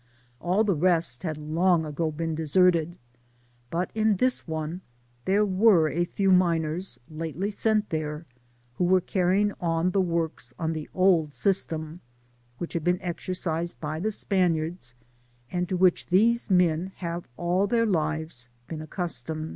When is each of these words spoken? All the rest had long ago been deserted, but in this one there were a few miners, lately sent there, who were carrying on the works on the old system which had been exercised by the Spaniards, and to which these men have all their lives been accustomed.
All 0.39 0.63
the 0.63 0.73
rest 0.73 1.21
had 1.21 1.37
long 1.37 1.85
ago 1.85 2.09
been 2.09 2.33
deserted, 2.33 2.97
but 3.69 3.91
in 3.93 4.15
this 4.15 4.47
one 4.47 4.81
there 5.25 5.45
were 5.45 5.89
a 5.89 6.05
few 6.05 6.31
miners, 6.31 6.99
lately 7.07 7.51
sent 7.51 7.91
there, 7.91 8.25
who 8.77 8.83
were 8.83 8.99
carrying 8.99 9.51
on 9.61 9.91
the 9.91 10.01
works 10.01 10.55
on 10.57 10.73
the 10.73 10.89
old 10.95 11.33
system 11.33 12.01
which 12.57 12.73
had 12.73 12.83
been 12.83 12.99
exercised 12.99 13.79
by 13.79 13.99
the 13.99 14.09
Spaniards, 14.11 14.95
and 15.51 15.69
to 15.69 15.77
which 15.77 16.07
these 16.07 16.49
men 16.49 16.93
have 16.95 17.27
all 17.37 17.67
their 17.67 17.85
lives 17.85 18.49
been 18.67 18.81
accustomed. 18.81 19.49